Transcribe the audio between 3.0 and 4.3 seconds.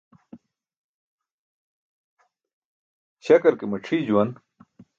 Śakar ke macʰii juwan.